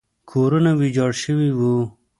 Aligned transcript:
کورونه 0.31 0.71
ویجاړ 0.79 1.11
شوي 1.23 1.49
وو. 1.57 1.75